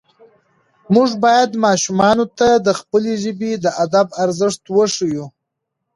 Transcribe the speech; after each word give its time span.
موږ 0.93 1.09
باید 1.25 1.51
ماشومانو 1.65 2.25
ته 2.37 2.49
د 2.65 2.67
خپلې 2.79 3.13
ژبې 3.23 3.51
د 3.63 3.65
ادب 3.83 4.07
ارزښت 4.23 4.63
وښیو 4.75 5.25